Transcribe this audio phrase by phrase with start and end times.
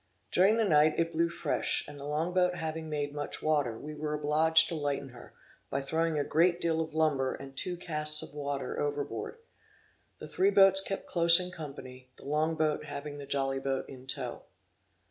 [0.31, 3.93] During the night, it blew fresh, and the long boat having made much water, we
[3.93, 5.35] were obliged to lighten her,
[5.69, 9.37] by throwing a great deal of lumber, and two casks of water, overboard.
[10.17, 14.07] The three boats kept close in company, the long boat having the jolly boat in
[14.07, 14.41] tow.